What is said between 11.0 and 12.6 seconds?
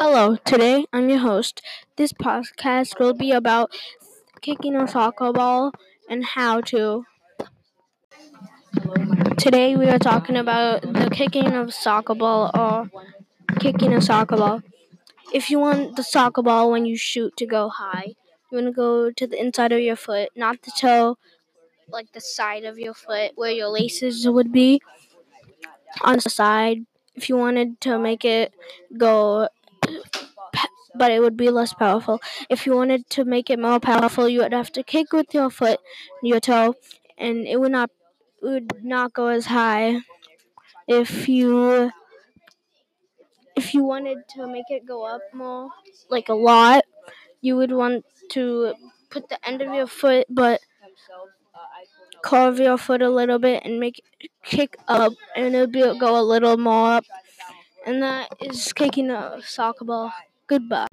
kicking of soccer ball